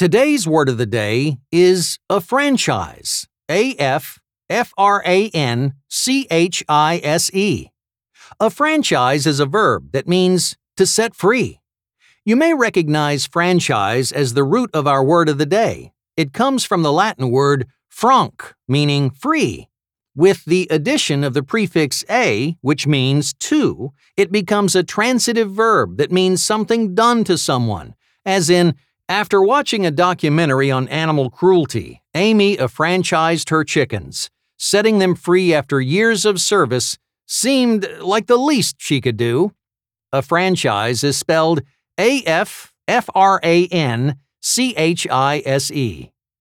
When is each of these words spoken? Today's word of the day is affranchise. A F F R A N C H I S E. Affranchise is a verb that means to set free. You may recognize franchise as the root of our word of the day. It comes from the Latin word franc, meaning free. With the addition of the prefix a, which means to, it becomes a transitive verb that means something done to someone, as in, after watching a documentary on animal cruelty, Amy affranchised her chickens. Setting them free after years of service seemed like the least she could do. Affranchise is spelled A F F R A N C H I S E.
Today's 0.00 0.48
word 0.48 0.70
of 0.70 0.78
the 0.78 0.86
day 0.86 1.36
is 1.52 1.98
affranchise. 2.08 3.26
A 3.50 3.74
F 3.74 4.18
F 4.48 4.72
R 4.78 5.02
A 5.04 5.28
N 5.28 5.74
C 5.90 6.26
H 6.30 6.64
I 6.70 7.02
S 7.04 7.30
E. 7.34 7.68
Affranchise 8.40 9.26
is 9.26 9.40
a 9.40 9.44
verb 9.44 9.92
that 9.92 10.08
means 10.08 10.56
to 10.78 10.86
set 10.86 11.14
free. 11.14 11.60
You 12.24 12.34
may 12.34 12.54
recognize 12.54 13.26
franchise 13.26 14.10
as 14.10 14.32
the 14.32 14.42
root 14.42 14.70
of 14.72 14.86
our 14.86 15.04
word 15.04 15.28
of 15.28 15.36
the 15.36 15.44
day. 15.44 15.92
It 16.16 16.32
comes 16.32 16.64
from 16.64 16.82
the 16.82 16.92
Latin 16.92 17.30
word 17.30 17.66
franc, 17.90 18.54
meaning 18.66 19.10
free. 19.10 19.68
With 20.16 20.46
the 20.46 20.66
addition 20.70 21.22
of 21.22 21.34
the 21.34 21.42
prefix 21.42 22.06
a, 22.08 22.56
which 22.62 22.86
means 22.86 23.34
to, 23.34 23.92
it 24.16 24.32
becomes 24.32 24.74
a 24.74 24.82
transitive 24.82 25.52
verb 25.52 25.98
that 25.98 26.10
means 26.10 26.42
something 26.42 26.94
done 26.94 27.22
to 27.24 27.36
someone, 27.36 27.94
as 28.24 28.48
in, 28.48 28.76
after 29.10 29.42
watching 29.42 29.84
a 29.84 29.90
documentary 29.90 30.70
on 30.70 30.86
animal 30.88 31.30
cruelty, 31.30 32.00
Amy 32.14 32.56
affranchised 32.56 33.50
her 33.50 33.64
chickens. 33.64 34.30
Setting 34.56 35.00
them 35.00 35.16
free 35.16 35.52
after 35.52 35.80
years 35.80 36.24
of 36.24 36.40
service 36.40 36.96
seemed 37.26 37.88
like 38.00 38.28
the 38.28 38.36
least 38.36 38.76
she 38.78 39.00
could 39.00 39.16
do. 39.16 39.52
Affranchise 40.14 41.02
is 41.02 41.16
spelled 41.16 41.62
A 41.98 42.22
F 42.22 42.72
F 42.86 43.10
R 43.12 43.40
A 43.42 43.66
N 43.66 44.16
C 44.40 44.76
H 44.76 45.08
I 45.10 45.42
S 45.44 45.72
E. 45.72 46.12